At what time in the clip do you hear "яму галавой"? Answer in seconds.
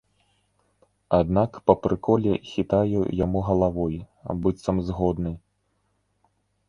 3.21-3.95